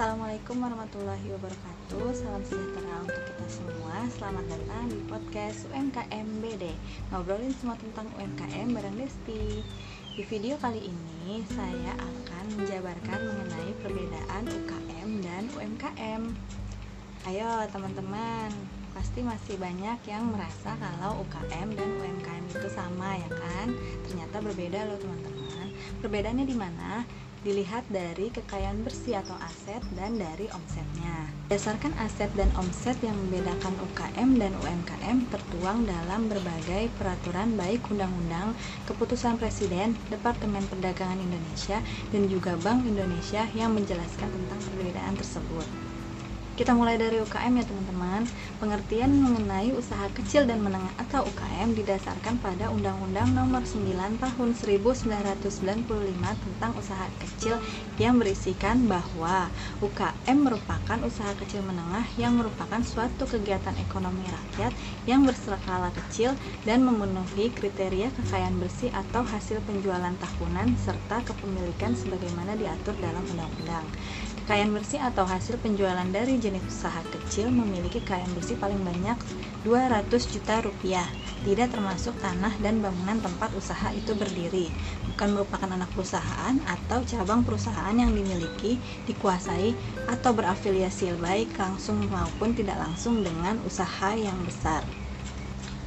[0.00, 2.08] Assalamualaikum warahmatullahi wabarakatuh.
[2.16, 4.00] Salam sejahtera untuk kita semua.
[4.08, 6.72] Selamat datang di podcast UMKM BD
[7.12, 9.60] Ngobrolin semua tentang UMKM bareng Desti.
[10.16, 16.22] Di video kali ini saya akan menjabarkan mengenai perbedaan UKM dan UMKM
[17.28, 18.48] Ayo teman-teman.
[18.96, 23.68] Pasti masih banyak yang merasa kalau UKM dan UMKM itu sama ya kan?
[24.08, 25.76] Ternyata berbeda loh teman-teman.
[26.00, 27.04] Perbedaannya di mana?
[27.40, 31.28] Dilihat dari kekayaan bersih atau aset dan dari omsetnya.
[31.48, 38.54] Berdasarkan aset dan omset yang membedakan UKM dan UMKM tertuang dalam berbagai peraturan baik undang-undang,
[38.86, 41.82] keputusan Presiden, Departemen Perdagangan Indonesia,
[42.14, 45.89] dan juga Bank Indonesia yang menjelaskan tentang perbedaan tersebut.
[46.60, 48.28] Kita mulai dari UKM ya teman-teman.
[48.60, 55.88] Pengertian mengenai usaha kecil dan menengah atau UKM didasarkan pada Undang-Undang Nomor 9 Tahun 1995
[56.20, 57.56] tentang usaha kecil
[57.96, 59.48] yang berisikan bahwa
[59.80, 64.76] UKM merupakan usaha kecil menengah yang merupakan suatu kegiatan ekonomi rakyat
[65.08, 66.36] yang berskala kecil
[66.68, 73.88] dan memenuhi kriteria kekayaan bersih atau hasil penjualan tahunan serta kepemilikan sebagaimana diatur dalam undang-undang.
[74.50, 79.14] Kekayaan bersih atau hasil penjualan dari jenis usaha kecil memiliki kekayaan bersih paling banyak
[79.62, 81.06] 200 juta rupiah,
[81.46, 84.66] tidak termasuk tanah dan bangunan tempat usaha itu berdiri,
[85.06, 89.70] bukan merupakan anak perusahaan atau cabang perusahaan yang dimiliki, dikuasai,
[90.10, 94.82] atau berafiliasi baik langsung maupun tidak langsung dengan usaha yang besar.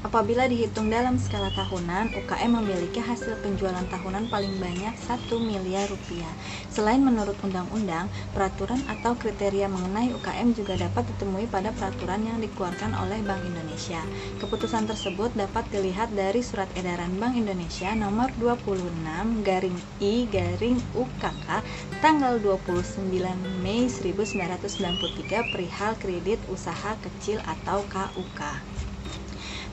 [0.04, 6.28] Apabila dihitung dalam skala tahunan, UKM memiliki hasil penjualan tahunan paling banyak 1 miliar rupiah.
[6.68, 12.92] Selain menurut undang-undang, peraturan atau kriteria mengenai UKM juga dapat ditemui pada peraturan yang dikeluarkan
[13.00, 14.04] oleh Bank Indonesia.
[14.44, 18.92] Keputusan tersebut dapat dilihat dari Surat Edaran Bank Indonesia nomor 26
[19.48, 21.64] garing I garing UKK
[22.04, 23.08] tanggal 29
[23.64, 28.73] Mei 1993 perihal kredit usaha kecil atau KUK.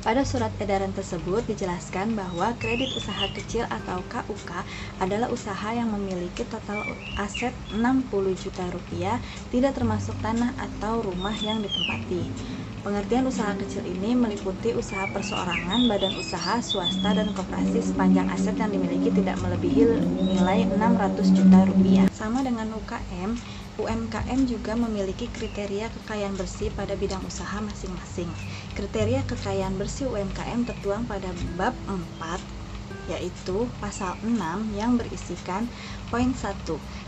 [0.00, 4.64] Pada surat edaran tersebut dijelaskan bahwa kredit usaha kecil atau KUK
[4.96, 6.88] adalah usaha yang memiliki total
[7.20, 9.20] aset 60 juta rupiah,
[9.52, 12.32] tidak termasuk tanah atau rumah yang ditempati.
[12.80, 18.72] Pengertian usaha kecil ini meliputi usaha perseorangan, badan usaha, swasta, dan koperasi sepanjang aset yang
[18.72, 20.00] dimiliki tidak melebihi
[20.32, 22.08] nilai 600 juta rupiah.
[22.08, 23.36] Sama dengan UKM,
[23.80, 28.28] UMKM juga memiliki kriteria kekayaan bersih pada bidang usaha masing-masing.
[28.76, 32.60] Kriteria kekayaan bersih UMKM tertuang pada bab 4
[33.08, 34.36] yaitu pasal 6
[34.76, 35.64] yang berisikan
[36.12, 36.62] poin 1.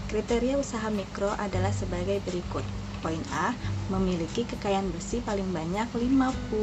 [0.08, 2.64] Kriteria usaha mikro adalah sebagai berikut.
[3.02, 3.50] Poin A,
[3.90, 6.54] memiliki kekayaan bersih paling banyak 50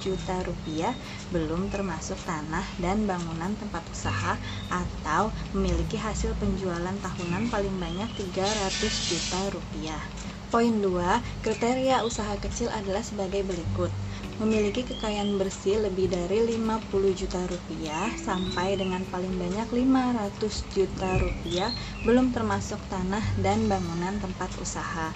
[0.00, 0.96] juta rupiah,
[1.28, 4.40] belum termasuk tanah dan bangunan tempat usaha
[4.72, 10.00] atau memiliki hasil penjualan tahunan paling banyak 300 juta rupiah.
[10.48, 13.92] Poin 2, kriteria usaha kecil adalah sebagai berikut
[14.40, 21.70] memiliki kekayaan bersih lebih dari 50 juta rupiah sampai dengan paling banyak 500 juta rupiah
[22.02, 25.14] belum termasuk tanah dan bangunan tempat usaha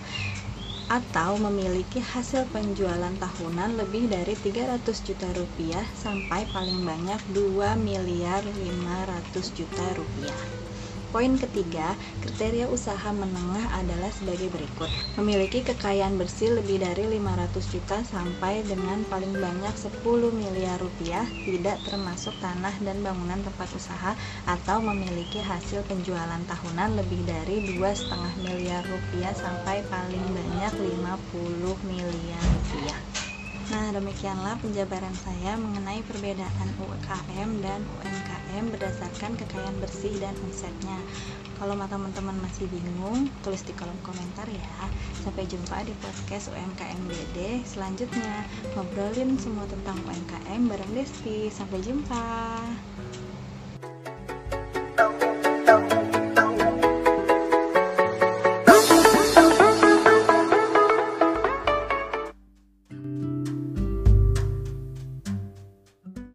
[0.87, 8.47] atau memiliki hasil penjualan tahunan lebih dari 300 juta rupiah sampai paling banyak 2 miliar
[8.47, 10.41] 500 juta rupiah.
[11.17, 14.93] Poin ketiga, kriteria usaha menengah adalah sebagai berikut.
[15.17, 20.05] Memiliki kekayaan bersih lebih dari 500 juta sampai dengan paling banyak 10
[20.37, 24.13] miliar rupiah, tidak termasuk tanah dan bangunan tempat usaha
[24.45, 28.13] atau memiliki hasil penjualan tahunan lebih dari 2,5
[28.45, 33.01] miliar rupiah sampai paling banyak 50 miliar rupiah.
[33.73, 38.26] Nah, demikianlah penjabaran saya mengenai perbedaan UKM dan UMKM
[38.65, 40.97] berdasarkan kekayaan bersih dan omsetnya.
[41.61, 44.89] Kalau teman-teman masih bingung, tulis di kolom komentar ya.
[45.21, 48.45] Sampai jumpa di podcast UMKM BD selanjutnya.
[48.73, 51.53] Ngobrolin semua tentang UMKM bareng Desti.
[51.53, 52.25] Sampai jumpa.